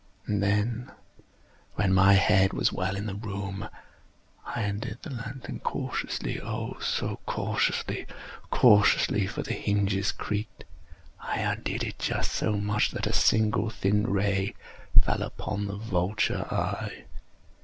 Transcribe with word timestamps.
And 0.25 0.41
then, 0.41 0.89
when 1.75 1.93
my 1.93 2.13
head 2.15 2.53
was 2.53 2.73
well 2.73 2.95
in 2.95 3.05
the 3.05 3.13
room, 3.13 3.69
I 4.47 4.63
undid 4.63 4.97
the 5.03 5.11
lantern 5.11 5.59
cautiously—oh, 5.59 6.79
so 6.79 7.19
cautiously—cautiously 7.27 9.27
(for 9.27 9.43
the 9.43 9.53
hinges 9.53 10.11
creaked)—I 10.11 11.41
undid 11.41 11.83
it 11.83 11.99
just 11.99 12.31
so 12.31 12.53
much 12.57 12.89
that 12.93 13.05
a 13.05 13.13
single 13.13 13.69
thin 13.69 14.07
ray 14.07 14.55
fell 14.99 15.21
upon 15.21 15.67
the 15.67 15.77
vulture 15.77 16.47
eye. 16.51 17.05